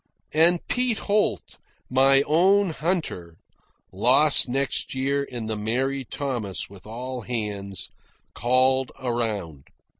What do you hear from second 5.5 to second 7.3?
Mary Thomas, with all